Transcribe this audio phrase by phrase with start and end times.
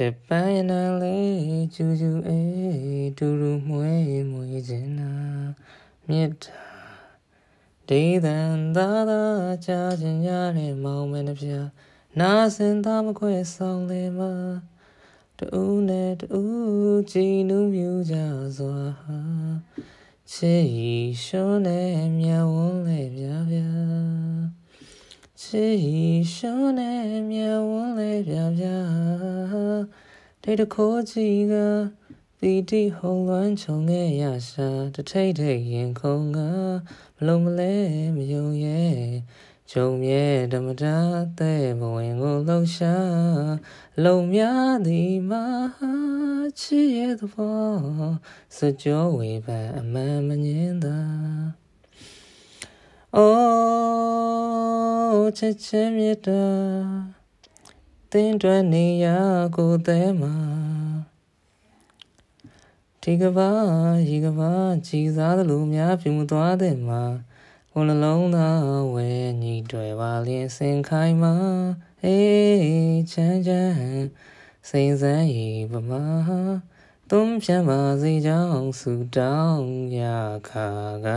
[0.00, 0.72] ချစ်ပန်းရန
[1.02, 5.12] လေးကျူကျူအေးတူတူမွေးမွေးခြင်းနာ
[6.08, 6.62] မြတ်တာ
[7.88, 9.22] ဒေသန်သာသာ
[9.66, 11.48] ကြားခြင်းရတဲ့မောင်မနှပြ
[12.20, 14.20] နာစင်သားမခွဲဆောင်လေမ
[15.38, 16.40] တူနဲ့တူ
[17.10, 18.16] ကြည်နူးမြူကြ
[18.58, 18.78] စွာ
[20.32, 23.56] ချစ်ရီရှုံးနဲ့မြဝန်းလေပြပြ
[25.42, 27.40] ချစ်ရီရှုံးနဲ့မြ
[27.70, 28.64] ဝန်းလေပြပြ
[30.42, 31.54] တိတ်တခိုးကြီးက
[32.38, 36.38] ပီတိဟုံလွမ်းချုံခဲ့ရရှာတထိတ်ထိတ်ရင်ခုံက
[37.16, 37.74] မလုံးမလဲ
[38.16, 38.98] မယုံရဲ့
[39.70, 40.96] ဂျုံမြဲဓမ္မတာ
[41.38, 43.54] တဲ့ဘဝင်ကိုလှုပ်ရှား
[44.04, 45.44] လုံများသည်မှာ
[46.60, 47.62] ချစ်ရဲ့သဘော
[48.56, 50.98] စကြောဝေဖန်အမှန်မငင်းသာ
[53.16, 56.42] အိုး ချစ်ချင်းမြတ်တာ
[58.12, 59.06] တင်းတွယ်နေရ
[59.56, 60.34] ကိုယ်သေးမှာ
[63.02, 63.50] ဒီကဘာ
[64.08, 64.52] ရီကဘာ
[64.86, 67.02] ကြည်စားသလိုများပြမှုသွားတဲ့မှာ
[67.72, 68.48] ကိုယ်လုံးသာ
[68.94, 69.08] ဝဲ
[69.42, 71.34] ညီတွေပါလင်းစင်ခိုင်းမှာ
[72.04, 74.08] အေးချမ်းချမ်း
[74.68, 76.04] စိန်စမ်းရီပမာ
[77.10, 80.02] သုံးဖြန့်ပါစေကြောင်းဆူတောင်းရ
[80.48, 80.68] ခါ
[81.06, 81.08] က